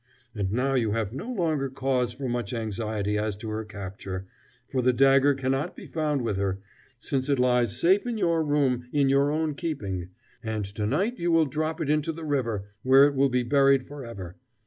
And 0.33 0.51
now 0.51 0.73
you 0.73 0.93
have 0.93 1.13
no 1.13 1.29
longer 1.31 1.69
cause 1.69 2.11
for 2.11 2.27
much 2.27 2.55
anxiety 2.55 3.19
as 3.19 3.35
to 3.35 3.49
her 3.49 3.63
capture, 3.63 4.25
for 4.67 4.81
the 4.81 4.93
dagger 4.93 5.35
cannot 5.35 5.75
be 5.75 5.85
found 5.85 6.23
with 6.23 6.37
her, 6.37 6.57
since 6.97 7.29
it 7.29 7.37
lies 7.37 7.79
safe 7.79 8.07
in 8.07 8.17
your 8.17 8.43
room 8.43 8.87
in 8.91 9.09
your 9.09 9.29
own 9.29 9.53
keeping, 9.53 10.09
and 10.41 10.65
to 10.65 10.87
night 10.87 11.19
you 11.19 11.31
will 11.31 11.45
drop 11.45 11.79
it 11.79 11.89
into 11.91 12.11
the 12.11 12.25
river, 12.25 12.65
where 12.81 13.03
it 13.03 13.13
will 13.13 13.29
be 13.29 13.43
buried 13.43 13.85
forever. 13.87 14.37